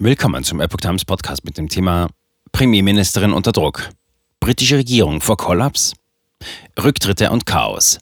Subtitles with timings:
[0.00, 2.06] Willkommen zum Epoch Times Podcast mit dem Thema
[2.52, 3.90] Premierministerin unter Druck.
[4.38, 5.92] Britische Regierung vor Kollaps?
[6.80, 7.98] Rücktritte und Chaos.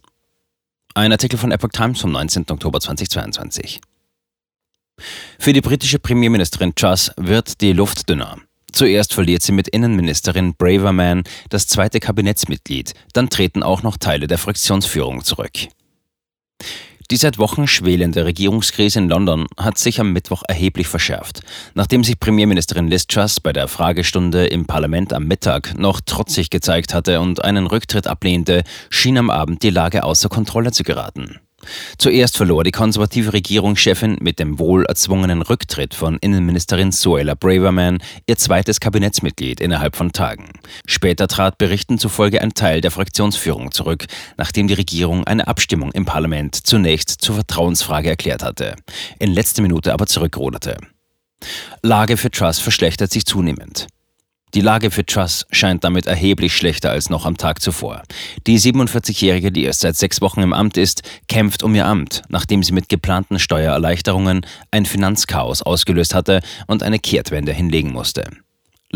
[0.92, 2.50] Ein Artikel von Epoch Times vom 19.
[2.50, 3.80] Oktober 2022.
[5.38, 8.36] Für die britische Premierministerin Truss wird die Luft dünner.
[8.72, 14.36] Zuerst verliert sie mit Innenministerin Braverman das zweite Kabinettsmitglied, dann treten auch noch Teile der
[14.36, 15.68] Fraktionsführung zurück.
[17.10, 21.42] Die seit Wochen schwelende Regierungskrise in London hat sich am Mittwoch erheblich verschärft.
[21.74, 26.94] Nachdem sich Premierministerin Liz Truss bei der Fragestunde im Parlament am Mittag noch trotzig gezeigt
[26.94, 31.38] hatte und einen Rücktritt ablehnte, schien am Abend die Lage außer Kontrolle zu geraten.
[31.98, 38.36] Zuerst verlor die konservative Regierungschefin mit dem wohl erzwungenen Rücktritt von Innenministerin Suella Braverman ihr
[38.36, 40.50] zweites Kabinettsmitglied innerhalb von Tagen.
[40.86, 44.06] Später trat Berichten zufolge ein Teil der Fraktionsführung zurück,
[44.36, 48.76] nachdem die Regierung eine Abstimmung im Parlament zunächst zur Vertrauensfrage erklärt hatte,
[49.18, 50.76] in letzter Minute aber zurückruderte.
[51.82, 53.86] Lage für Truss verschlechtert sich zunehmend.
[54.56, 58.02] Die Lage für Truss scheint damit erheblich schlechter als noch am Tag zuvor.
[58.46, 62.62] Die 47-Jährige, die erst seit sechs Wochen im Amt ist, kämpft um ihr Amt, nachdem
[62.62, 68.24] sie mit geplanten Steuererleichterungen ein Finanzchaos ausgelöst hatte und eine Kehrtwende hinlegen musste.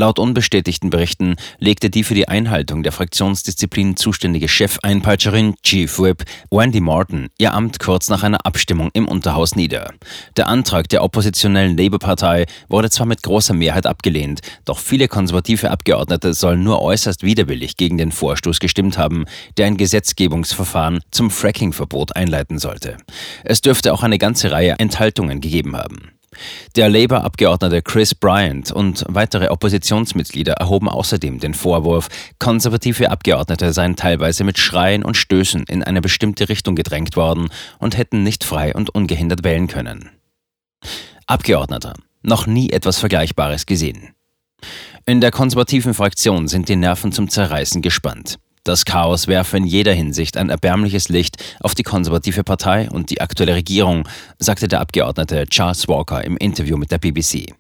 [0.00, 6.80] Laut unbestätigten Berichten legte die für die Einhaltung der Fraktionsdisziplin zuständige Chefeinpeitscherin Chief Whip Wendy
[6.80, 9.92] Morton ihr Amt kurz nach einer Abstimmung im Unterhaus nieder.
[10.38, 16.32] Der Antrag der oppositionellen Labour-Partei wurde zwar mit großer Mehrheit abgelehnt, doch viele konservative Abgeordnete
[16.32, 19.26] sollen nur äußerst widerwillig gegen den Vorstoß gestimmt haben,
[19.58, 22.96] der ein Gesetzgebungsverfahren zum Fracking-Verbot einleiten sollte.
[23.44, 26.12] Es dürfte auch eine ganze Reihe Enthaltungen gegeben haben.
[26.76, 34.44] Der Labour-Abgeordnete Chris Bryant und weitere Oppositionsmitglieder erhoben außerdem den Vorwurf, konservative Abgeordnete seien teilweise
[34.44, 37.48] mit Schreien und Stößen in eine bestimmte Richtung gedrängt worden
[37.80, 40.10] und hätten nicht frei und ungehindert wählen können.
[41.26, 41.94] Abgeordneter.
[42.22, 44.10] Noch nie etwas Vergleichbares gesehen.
[45.06, 48.38] In der konservativen Fraktion sind die Nerven zum Zerreißen gespannt.
[48.64, 53.20] Das Chaos werfe in jeder Hinsicht ein erbärmliches Licht auf die konservative Partei und die
[53.20, 54.06] aktuelle Regierung,
[54.38, 57.54] sagte der Abgeordnete Charles Walker im Interview mit der BBC.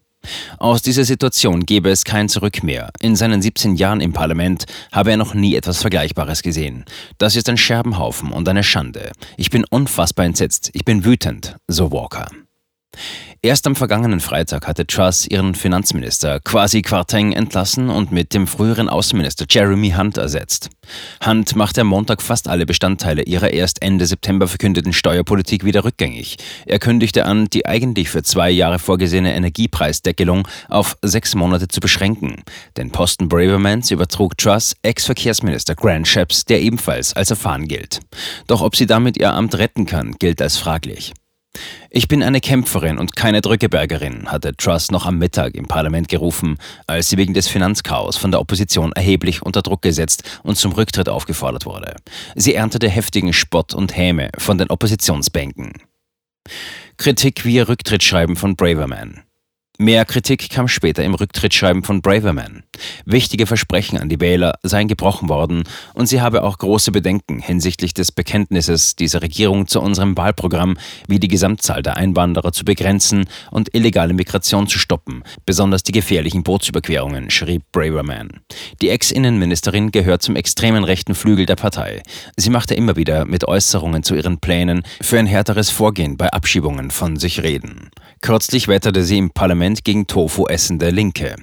[0.58, 2.90] Aus dieser Situation gebe es kein Zurück mehr.
[3.00, 6.84] In seinen 17 Jahren im Parlament habe er noch nie etwas Vergleichbares gesehen.
[7.16, 9.12] Das ist ein Scherbenhaufen und eine Schande.
[9.38, 10.70] Ich bin unfassbar entsetzt.
[10.74, 12.28] Ich bin wütend, so Walker.
[13.42, 18.90] Erst am vergangenen Freitag hatte Truss ihren Finanzminister Kwasi Kwarteng entlassen und mit dem früheren
[18.90, 20.68] Außenminister Jeremy Hunt ersetzt.
[21.24, 26.36] Hunt machte am Montag fast alle Bestandteile ihrer erst Ende September verkündeten Steuerpolitik wieder rückgängig.
[26.66, 32.42] Er kündigte an, die eigentlich für zwei Jahre vorgesehene Energiepreisdeckelung auf sechs Monate zu beschränken.
[32.76, 38.00] Den Posten Bravermans übertrug Truss Ex-Verkehrsminister Grant Shapps, der ebenfalls als erfahren gilt.
[38.48, 41.14] Doch ob sie damit ihr Amt retten kann, gilt als fraglich.
[41.90, 46.58] Ich bin eine Kämpferin und keine Drückebergerin, hatte Truss noch am Mittag im Parlament gerufen,
[46.86, 51.08] als sie wegen des Finanzchaos von der Opposition erheblich unter Druck gesetzt und zum Rücktritt
[51.08, 51.96] aufgefordert wurde.
[52.36, 55.72] Sie erntete heftigen Spott und Häme von den Oppositionsbänken.
[56.96, 59.22] Kritik via Rücktrittsschreiben von Braverman.
[59.80, 62.64] Mehr Kritik kam später im Rücktrittsschreiben von Braverman.
[63.06, 65.62] Wichtige Versprechen an die Wähler seien gebrochen worden
[65.94, 70.76] und sie habe auch große Bedenken hinsichtlich des Bekenntnisses dieser Regierung zu unserem Wahlprogramm,
[71.08, 76.42] wie die Gesamtzahl der Einwanderer zu begrenzen und illegale Migration zu stoppen, besonders die gefährlichen
[76.42, 78.40] Bootsüberquerungen, schrieb Braverman.
[78.82, 82.02] Die Ex-Innenministerin gehört zum extremen rechten Flügel der Partei.
[82.36, 86.90] Sie machte immer wieder mit Äußerungen zu ihren Plänen für ein härteres Vorgehen bei Abschiebungen
[86.90, 87.90] von sich reden.
[88.20, 91.36] Kürzlich wetterte sie im Parlament gegen Tofu essende Linke.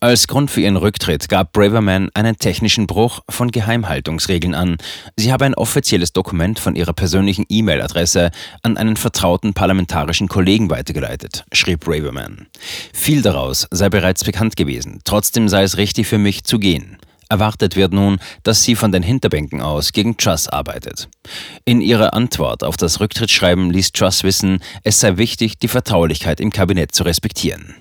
[0.00, 4.76] Als Grund für ihren Rücktritt gab Braverman einen technischen Bruch von Geheimhaltungsregeln an.
[5.16, 8.30] Sie habe ein offizielles Dokument von ihrer persönlichen E-Mail-Adresse
[8.62, 12.48] an einen vertrauten parlamentarischen Kollegen weitergeleitet, schrieb Braverman.
[12.92, 16.98] Viel daraus sei bereits bekannt gewesen, trotzdem sei es richtig für mich zu gehen.
[17.34, 21.08] Erwartet wird nun, dass sie von den Hinterbänken aus gegen Truss arbeitet.
[21.64, 26.52] In ihrer Antwort auf das Rücktrittsschreiben ließ Truss wissen, es sei wichtig, die Vertraulichkeit im
[26.52, 27.74] Kabinett zu respektieren.